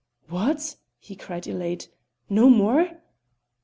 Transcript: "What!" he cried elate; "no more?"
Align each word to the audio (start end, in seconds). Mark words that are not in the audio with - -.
"What!" 0.29 0.77
he 0.97 1.15
cried 1.15 1.45
elate; 1.45 1.87
"no 2.27 2.49
more?" 2.49 2.89